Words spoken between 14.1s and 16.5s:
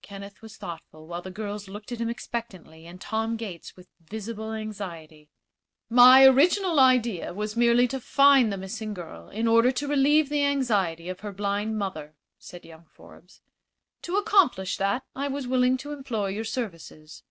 accomplish that I was willing to employ your